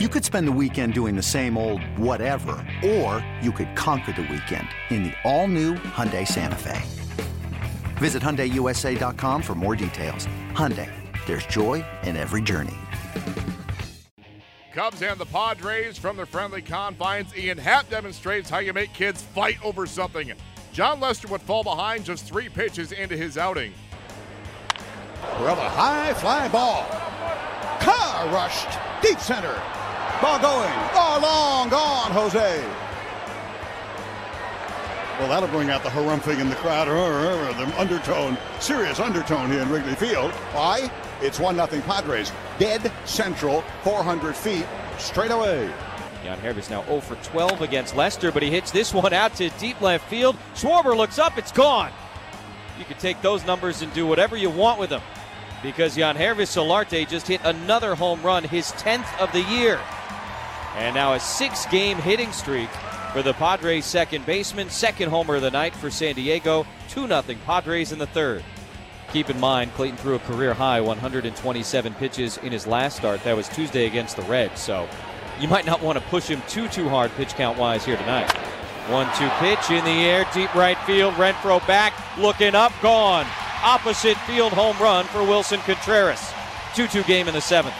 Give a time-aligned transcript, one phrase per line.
[0.00, 4.22] You could spend the weekend doing the same old whatever, or you could conquer the
[4.22, 6.82] weekend in the all-new Hyundai Santa Fe.
[7.98, 10.26] Visit HyundaiUSA.com for more details.
[10.50, 10.90] Hyundai,
[11.26, 12.74] there's joy in every journey.
[14.72, 17.32] Cubs and the Padres from the friendly confines.
[17.36, 20.32] Ian Happ demonstrates how you make kids fight over something.
[20.72, 23.72] Jon Lester would fall behind just three pitches into his outing.
[25.38, 26.84] Well, a high fly ball.
[27.78, 29.62] Car rushed deep center.
[30.22, 30.72] Ball going.
[30.94, 32.64] Ball long gone, Jose.
[35.18, 36.88] Well, that'll bring out the harumphing in the crowd.
[36.88, 40.32] The undertone, serious undertone here in Wrigley Field.
[40.52, 40.90] Why?
[41.20, 42.32] It's 1 0 Padres.
[42.58, 44.66] Dead central, 400 feet,
[44.98, 45.72] straight away.
[46.24, 49.80] Yangervis now 0 for 12 against Lester, but he hits this one out to deep
[49.80, 50.36] left field.
[50.54, 51.92] Schwarber looks up, it's gone.
[52.78, 55.02] You can take those numbers and do whatever you want with them
[55.62, 59.80] because Yangervis Solarte just hit another home run, his 10th of the year.
[60.74, 62.68] And now a six game hitting streak
[63.12, 64.68] for the Padres second baseman.
[64.70, 66.66] Second homer of the night for San Diego.
[66.88, 68.42] 2 0 Padres in the third.
[69.12, 73.22] Keep in mind, Clayton threw a career high 127 pitches in his last start.
[73.22, 74.60] That was Tuesday against the Reds.
[74.60, 74.88] So
[75.40, 78.30] you might not want to push him too, too hard pitch count wise here tonight.
[78.88, 81.14] One two pitch in the air, deep right field.
[81.14, 83.26] Renfroe back, looking up, gone.
[83.62, 86.32] Opposite field home run for Willson Contreras.
[86.74, 87.76] 2 2 game in the seventh.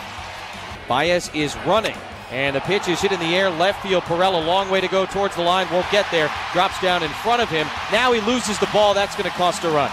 [0.87, 1.97] Baez is running.
[2.31, 4.03] And the pitch is hit in the air, left field.
[4.05, 6.31] Pirela, long way to go towards the line, won't get there.
[6.53, 7.67] Drops down in front of him.
[7.93, 8.95] Now he loses the ball.
[8.95, 9.91] That's going to cost a run.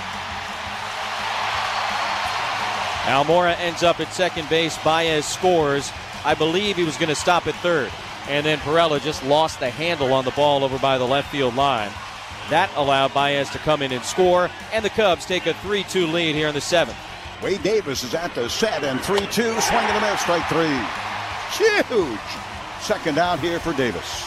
[3.03, 4.77] Almora ends up at second base.
[4.83, 5.91] Baez scores.
[6.23, 7.91] I believe he was going to stop at third.
[8.29, 11.55] And then Pirela just lost the handle on the ball over by the left field
[11.55, 11.91] line.
[12.49, 16.07] That allowed Baez to come in and score, and the Cubs take a 3 2
[16.07, 16.97] lead here in the seventh.
[17.41, 21.10] Wade Davis is at the set, and 3 2, swing and a miss, strike three.
[21.51, 22.19] Huge
[22.81, 24.23] second out here for Davis.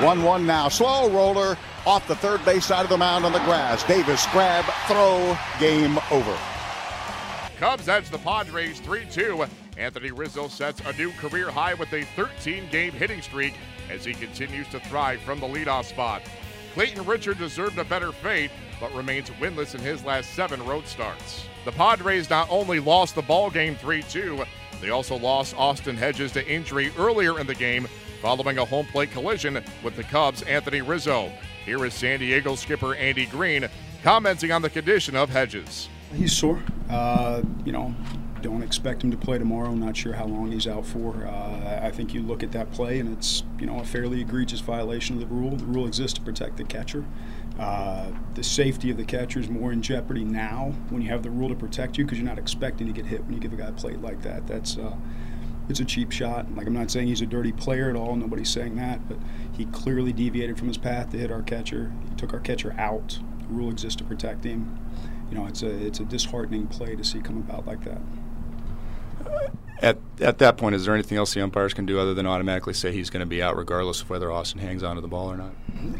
[0.00, 0.68] 1 1 now.
[0.68, 3.84] Slow roller off the third base side of the mound on the grass.
[3.84, 6.36] Davis grab, throw, game over.
[7.58, 9.46] Cubs edge the Padres 3 2.
[9.76, 13.54] Anthony Rizzo sets a new career high with a 13 game hitting streak
[13.90, 16.22] as he continues to thrive from the leadoff spot.
[16.74, 18.50] Clayton Richard deserved a better fate,
[18.80, 21.44] but remains winless in his last seven road starts.
[21.64, 24.44] The Padres not only lost the ball game 3 2,
[24.80, 27.88] they also lost Austin Hedges to injury earlier in the game
[28.20, 31.30] following a home plate collision with the Cubs' Anthony Rizzo.
[31.64, 33.68] Here is San Diego skipper Andy Green
[34.02, 35.88] commenting on the condition of Hedges.
[36.14, 36.62] He's sore.
[36.90, 37.94] Uh, you know,
[38.44, 39.72] don't expect him to play tomorrow.
[39.72, 41.26] Not sure how long he's out for.
[41.26, 44.60] Uh, I think you look at that play, and it's you know a fairly egregious
[44.60, 45.56] violation of the rule.
[45.56, 47.06] The rule exists to protect the catcher.
[47.58, 51.30] Uh, the safety of the catcher is more in jeopardy now when you have the
[51.30, 53.56] rule to protect you because you're not expecting to get hit when you give a
[53.56, 54.46] guy a plate like that.
[54.46, 54.94] That's uh,
[55.70, 56.54] it's a cheap shot.
[56.54, 58.14] Like I'm not saying he's a dirty player at all.
[58.14, 59.16] Nobody's saying that, but
[59.56, 61.94] he clearly deviated from his path to hit our catcher.
[62.10, 63.20] He took our catcher out.
[63.40, 64.78] The rule exists to protect him.
[65.30, 68.02] You know, it's a it's a disheartening play to see come about like that
[69.82, 72.72] at at that point, is there anything else the umpires can do other than automatically
[72.72, 75.36] say he's going to be out, regardless of whether Austin hangs onto the ball or
[75.36, 75.52] not?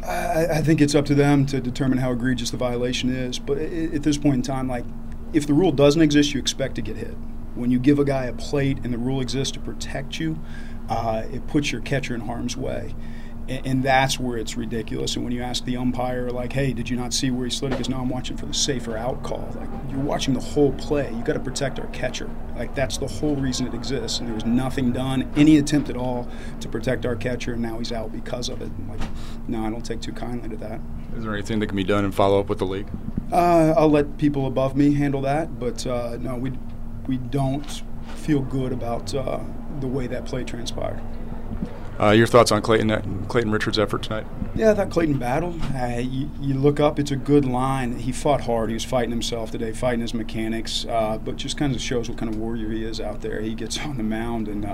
[0.06, 3.38] I, I think it's up to them to determine how egregious the violation is.
[3.38, 4.84] But at this point in time, like
[5.32, 7.16] if the rule doesn't exist, you expect to get hit.
[7.54, 10.40] When you give a guy a plate and the rule exists to protect you,
[10.88, 12.94] uh, it puts your catcher in harm's way
[13.48, 15.16] and, that's where it's ridiculous.
[15.16, 17.70] And when you ask the umpire, like, "Hey, did you not see where he slid?"
[17.70, 20.72] Because goes, "No, I'm watching for the safer out call." Like, you're watching the whole
[20.72, 21.12] play.
[21.12, 22.30] You got to protect our catcher.
[22.56, 24.18] Like, that's the whole reason it exists.
[24.18, 26.28] And there was nothing done, any attempt at all,
[26.60, 28.70] to protect our catcher, and now he's out because of it.
[28.88, 29.00] like,
[29.48, 30.80] no, I don't take too kindly to that.
[31.16, 32.88] Is there anything that can be done and follow up with the league?
[33.32, 36.52] Uh, I'll let people above me handle that, but uh, no, we
[37.06, 37.82] we don't
[38.16, 39.40] feel good about uh,
[39.80, 41.00] the way that play transpired.
[42.00, 44.26] Uh, your thoughts on Clayton uh, Clayton Richards' effort tonight?
[44.54, 45.54] Yeah, that Clayton battle.
[45.74, 47.98] Uh, you, you, look up; it's a good line.
[47.98, 48.70] He fought hard.
[48.70, 52.18] He was fighting himself today, fighting his mechanics, uh, but just kind of shows what
[52.18, 53.40] kind of warrior he is out there.
[53.40, 54.66] He gets on the mound and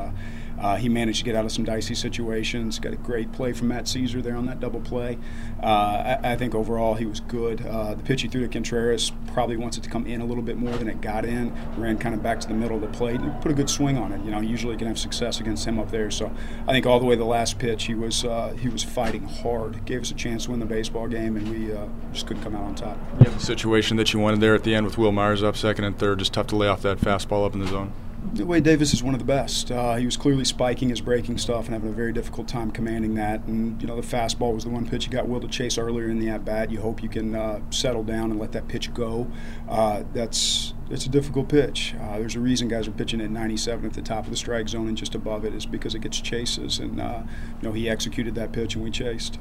[0.60, 2.78] uh, he managed to get out of some dicey situations.
[2.78, 5.18] Got a great play from Matt Caesar there on that double play.
[5.62, 7.66] Uh, I, I, think overall he was good.
[7.66, 10.42] Uh, the pitch he threw to Contreras probably wants it to come in a little
[10.42, 11.54] bit more than it got in.
[11.76, 13.96] Ran kind of back to the middle of the plate and put a good swing
[13.96, 14.22] on it.
[14.24, 16.10] You know, usually you can have success against him up there.
[16.10, 16.30] So
[16.68, 19.84] I think all the way the last pitch he was uh, he was fighting hard.
[19.86, 22.54] Gave us a chance to win the baseball game, and we uh, just couldn't come
[22.54, 22.98] out on top.
[23.18, 25.98] The situation that you wanted there at the end with Wil Myers up second and
[25.98, 26.18] third.
[26.18, 27.92] Just tough to lay off that fastball up in the zone.
[28.34, 29.72] Wade Davis is one of the best.
[29.72, 33.14] Uh, he was clearly spiking his breaking stuff and having a very difficult time commanding
[33.14, 33.44] that.
[33.44, 36.08] And you know, the fastball was the one pitch he got Wil to chase earlier
[36.08, 36.70] in the at bat.
[36.70, 39.26] You hope you can uh, settle down and let that pitch go.
[39.68, 41.94] Uh, that's it's a difficult pitch.
[42.00, 44.68] Uh, there's a reason guys are pitching at 97 at the top of the strike
[44.68, 46.78] zone and just above it is because it gets chases.
[46.78, 47.22] And uh,
[47.60, 49.38] you know he executed that pitch and we chased.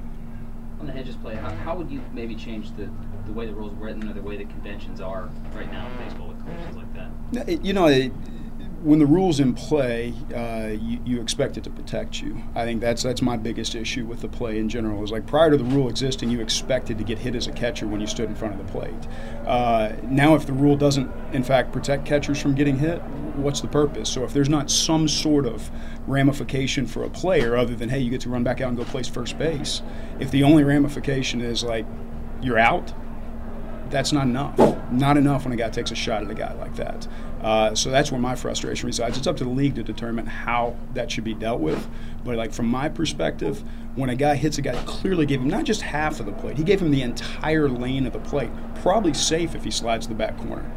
[0.80, 2.90] On the Hedges play, how, how would you maybe change the,
[3.26, 5.98] the way the rules are written or the way the conventions are right now in
[5.98, 7.66] baseball with collisions like that?
[7.66, 8.14] You know, it,
[8.84, 12.42] when the rules in play, uh, you, you, expect it to protect you.
[12.56, 15.04] I think that's that's my biggest issue with the play in general.
[15.04, 17.88] Is like prior to the rule existing, you expected to get hit as a catcher
[17.88, 19.08] when you stood in front of the plate.
[19.46, 23.02] Uh, now, if the rule doesn't in fact protect catchers from getting hit,
[23.36, 24.10] what's the purpose?
[24.10, 25.70] So if there's not some sort of
[26.08, 28.86] ramification for a player other than hey, you get to run back out and go
[28.86, 29.82] place first base,
[30.20, 31.86] if the only ramification is like
[32.42, 32.94] you're out,
[33.90, 34.58] that's not enough.
[34.92, 37.08] Not enough when a guy takes a shot at a guy like that.
[37.42, 39.18] Uh, so that's where my frustration resides.
[39.18, 41.88] It's up to the league to determine how that should be dealt with.
[42.24, 43.64] But like from my perspective,
[43.96, 46.58] when a guy hits a guy, clearly gave him not just half of the plate,
[46.58, 48.50] he gave him the entire lane of the plate.
[48.82, 50.70] Probably safe if he slides the back corner.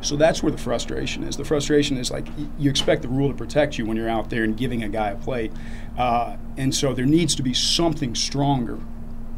[0.00, 1.36] So that's where the frustration is.
[1.36, 2.26] The frustration is like
[2.56, 5.10] you expect the rule to protect you when you're out there and giving a guy
[5.10, 5.52] a plate,
[5.96, 8.78] uh, and so there needs to be something stronger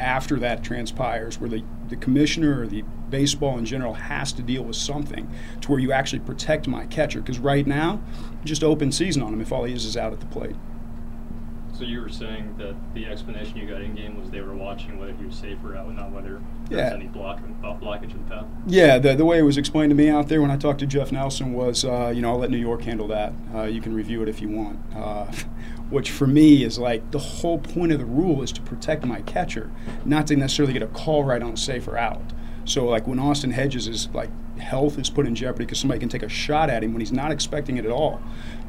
[0.01, 4.63] after that transpires where the, the commissioner or the baseball in general has to deal
[4.63, 5.31] with something
[5.61, 7.21] to where you actually protect my catcher.
[7.21, 8.01] Because right now
[8.45, 10.57] just open season on him if all he is is out at the plate
[11.81, 14.99] so you were saying that the explanation you got in game was they were watching
[14.99, 16.85] whether he was safe or out, not whether there yeah.
[16.85, 18.45] was any block, uh, blockage in the path.
[18.67, 20.87] Yeah, the, the way it was explained to me out there when I talked to
[20.87, 23.33] Jeff Nelson was, uh, you know, I'll let New York handle that.
[23.55, 24.79] Uh, you can review it if you want.
[24.95, 25.33] Uh,
[25.89, 29.23] which for me is like the whole point of the rule is to protect my
[29.23, 29.73] catcher,
[30.05, 32.23] not to necessarily get a call right on safe or out.
[32.67, 34.29] So like when Austin Hedges is like
[34.59, 37.11] health is put in jeopardy because somebody can take a shot at him when he's
[37.11, 38.21] not expecting it at all,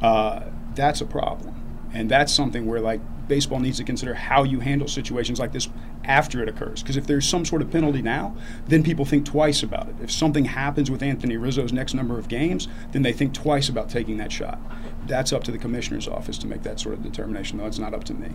[0.02, 0.44] uh,
[0.76, 1.61] that's a problem.
[1.94, 5.70] And that's something where like baseball needs to consider how you handle situations like this
[6.04, 6.82] after it occurs.
[6.82, 8.36] Because if there's some sort of penalty now,
[8.68, 9.96] then people think twice about it.
[10.02, 13.90] If something happens with Anthony Rizzo's next number of games, then they think twice about
[13.90, 14.60] taking that shot.
[15.06, 17.94] That's up to the commissioner's office to make that sort of determination, though it's not
[17.94, 18.30] up to me.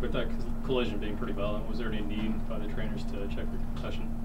[0.00, 0.28] With that
[0.64, 4.17] collision being pretty violent, was there any need by the trainers to check the concussion?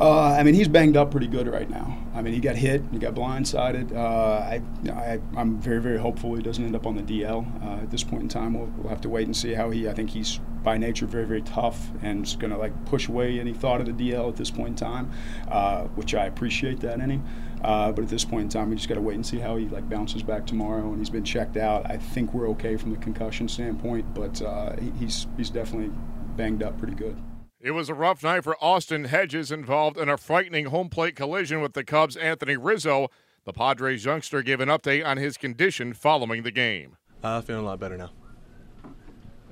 [0.00, 1.98] Uh, I mean, he's banged up pretty good right now.
[2.14, 3.94] I mean, he got hit, he got blindsided.
[3.94, 4.62] Uh, I,
[4.92, 7.64] I, am very, very hopeful he doesn't end up on the DL.
[7.64, 9.88] Uh, at this point in time, we'll, we'll, have to wait and see how he.
[9.88, 13.40] I think he's by nature very, very tough and is going to like push away
[13.40, 15.10] any thought of the DL at this point in time,
[15.48, 17.24] uh, which I appreciate that in him.
[17.62, 19.56] Uh, but at this point in time, we just got to wait and see how
[19.56, 20.90] he like bounces back tomorrow.
[20.90, 21.90] And he's been checked out.
[21.90, 25.90] I think we're okay from the concussion standpoint, but uh, he's he's definitely
[26.36, 27.16] banged up pretty good.
[27.60, 31.60] It was a rough night for Austin Hedges, involved in a frightening home plate collision
[31.60, 33.08] with the Cubs' Anthony Rizzo.
[33.44, 36.96] The Padres youngster gave an update on his condition following the game.
[37.20, 38.10] Uh, feeling a lot better now.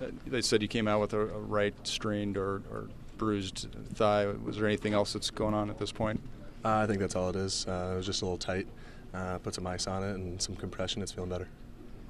[0.01, 2.89] Uh, they said you came out with a, a right strained or, or,
[3.19, 4.27] bruised thigh.
[4.27, 6.21] Was there anything else that's going on at this point?
[6.65, 7.67] Uh, I think that's all it is.
[7.67, 8.69] Uh, it was just a little tight.
[9.15, 11.01] Uh, put some ice on it and some compression.
[11.01, 11.49] It's feeling better.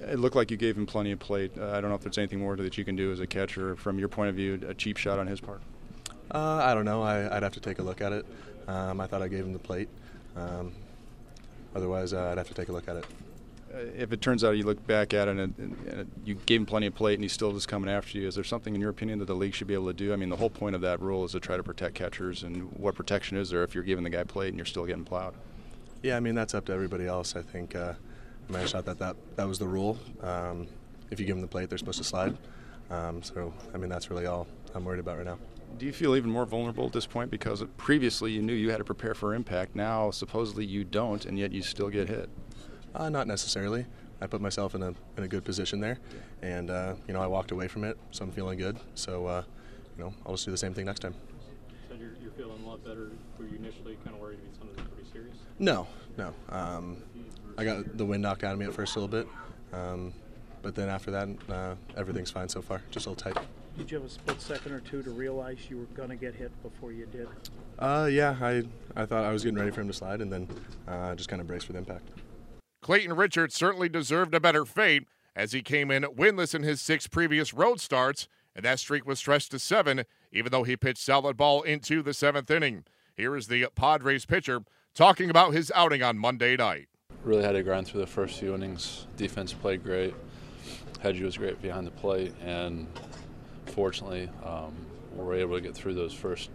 [0.00, 1.52] It looked like you gave him plenty of plate.
[1.56, 3.76] Uh, I don't know if there's anything more that you can do as a catcher
[3.76, 4.60] from your point of view.
[4.68, 5.62] A cheap shot on his part.
[6.30, 7.02] Uh, I don't know.
[7.02, 8.26] I, would have to take a look at it.
[8.68, 9.88] Um, I thought I gave him the plate.
[10.36, 10.72] Um,
[11.74, 13.04] otherwise, uh, I'd have to take a look at it.
[13.72, 16.60] Uh, if it turns out you look back at it and, and, and, you gave
[16.60, 18.80] him plenty of plate and he's still just coming after you, is there something in
[18.80, 20.12] your opinion that the league should be able to do?
[20.12, 22.72] I mean, the whole point of that rule is to try to protect catchers, and
[22.72, 25.34] what protection is there if you're giving the guy plate and you're still getting plowed?
[26.02, 27.34] Yeah, I mean that's up to everybody else.
[27.34, 27.94] I think uh,
[28.48, 29.98] I mean I thought that, that that was the rule.
[30.22, 30.68] Um,
[31.10, 32.36] if you give them the plate, they're supposed to slide.
[32.90, 34.46] Um, so I mean that's really all
[34.76, 35.38] I'm worried about right now.
[35.78, 38.76] Do you feel even more vulnerable at this point because previously you knew you had
[38.76, 39.74] to prepare for impact?
[39.74, 42.28] Now supposedly you don't, and yet you still get hit.
[42.94, 43.86] Uh, not necessarily.
[44.20, 45.98] I put myself in a in a good position there,
[46.42, 48.78] and uh, you know I walked away from it, so I'm feeling good.
[48.94, 49.42] So uh,
[49.96, 51.14] you know I'll just do the same thing next time.
[51.88, 53.10] So you're, you're feeling a lot better.
[53.38, 55.36] Were you initially kind of worried about something pretty serious?
[55.58, 55.86] No,
[56.18, 56.34] no.
[56.50, 57.02] Um,
[57.58, 59.28] I got the wind knocked out of me at first a little bit,
[59.72, 60.12] um,
[60.62, 62.82] but then after that, uh, everything's fine so far.
[62.90, 63.42] Just a little tight.
[63.78, 66.34] Did you have a split second or two to realize you were going to get
[66.34, 67.28] hit before you did?
[67.78, 68.62] Uh, yeah, I
[68.96, 70.48] I thought I was getting ready for him to slide, and then
[70.88, 72.08] uh, just kind of braced for the impact.
[72.80, 75.04] Clayton Richards certainly deserved a better fate
[75.34, 79.18] as he came in winless in his six previous road starts, and that streak was
[79.18, 82.84] stretched to seven, even though he pitched solid ball into the seventh inning.
[83.14, 84.62] Here is the Padres pitcher
[84.94, 86.88] talking about his outing on Monday night.
[87.22, 89.06] Really had to grind through the first few innings.
[89.16, 90.14] Defense played great.
[91.02, 92.86] Hedgie was great behind the plate, and
[93.76, 94.74] fortunately, um,
[95.14, 96.50] we were able to get through those first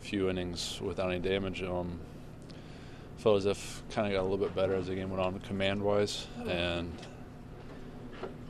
[0.00, 1.62] few innings without any damage.
[1.62, 2.00] Um,
[3.18, 5.38] felt as if kind of got a little bit better as the game went on,
[5.40, 6.92] command wise, and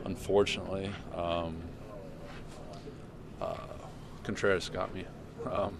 [0.07, 1.57] unfortunately, um,
[3.43, 3.55] uh,
[4.23, 5.05] Contreras got me.
[5.51, 5.77] Um,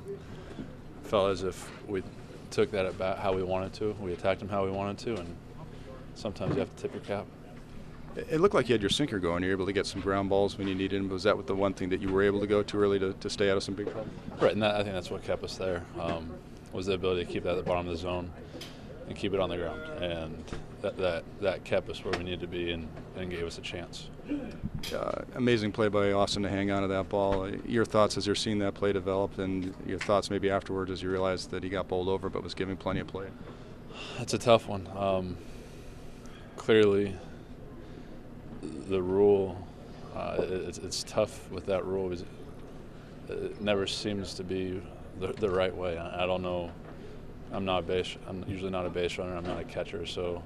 [1.05, 2.03] felt as if we
[2.51, 3.97] took that at bat how we wanted to.
[3.99, 5.37] We attacked him how we wanted to, and
[6.15, 7.25] sometimes you have to tip your cap.
[8.17, 9.43] It looked like you had your sinker going.
[9.43, 11.09] You were able to get some ground balls when you needed them.
[11.09, 13.31] Was that the one thing that you were able to go too early to, to
[13.31, 14.09] stay out of some big trouble?
[14.41, 15.85] Right, and that, I think that's what kept us there.
[15.99, 16.31] Um,
[16.73, 18.31] was the ability to keep that at the bottom of the zone
[19.09, 20.45] and keep it on the ground, and
[20.83, 23.61] that that, that kept us where we needed to be and, and gave us a
[23.61, 24.09] chance.
[24.95, 27.43] Uh, amazing play by Austin to hang on to that ball.
[27.43, 31.03] Uh, your thoughts as you're seeing that play develop, and your thoughts maybe afterwards as
[31.03, 33.27] you realized that he got bowled over but was giving plenty of play.
[34.19, 34.89] That's a tough one.
[34.97, 35.37] Um,
[36.57, 37.17] clearly,
[38.63, 39.57] the rule,
[40.15, 42.13] uh, it's, it's tough with that rule
[43.31, 44.83] it never seems to be
[45.19, 45.97] the, the right way.
[45.97, 46.71] I, I don't know.
[47.53, 48.17] I'm not a base.
[48.29, 49.37] I'm usually not a base runner.
[49.37, 50.43] I'm not a catcher, so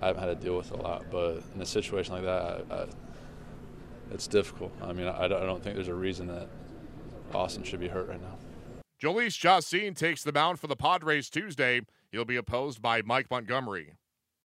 [0.00, 1.04] I haven't had to deal with it a lot.
[1.10, 2.86] But in a situation like that, I, I,
[4.12, 4.72] it's difficult.
[4.82, 6.48] I mean, I, I don't think there's a reason that
[7.34, 8.36] Austin should be hurt right now.
[9.02, 11.82] Jhoulys Chacin takes the mound for the Padres Tuesday.
[12.12, 13.92] He'll be opposed by Mike Montgomery.